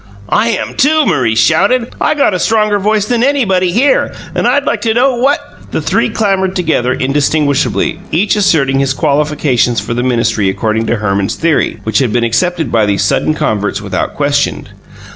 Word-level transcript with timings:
"I 0.29 0.49
am, 0.49 0.73
too!" 0.73 1.05
Maurice 1.05 1.37
shouted. 1.37 1.93
"I 2.01 2.15
got 2.15 2.33
a 2.33 2.39
stronger 2.39 2.79
voice 2.79 3.05
than 3.05 3.23
anybody 3.23 3.71
here, 3.71 4.11
and 4.33 4.47
I'd 4.47 4.65
like 4.65 4.81
to 4.81 4.95
know 4.95 5.13
what" 5.15 5.39
The 5.73 5.79
three 5.79 6.09
clamoured 6.09 6.55
together 6.55 6.91
indistinguishably, 6.91 7.99
each 8.11 8.35
asserting 8.35 8.79
his 8.79 8.95
qualifications 8.95 9.79
for 9.79 9.93
the 9.93 10.01
ministry 10.01 10.49
according 10.49 10.87
to 10.87 10.95
Herman's 10.95 11.35
theory, 11.35 11.81
which 11.83 11.99
had 11.99 12.11
been 12.11 12.23
accepted 12.23 12.71
by 12.71 12.87
these 12.87 13.03
sudden 13.03 13.35
converts 13.35 13.79
without 13.79 14.15
question. 14.15 14.69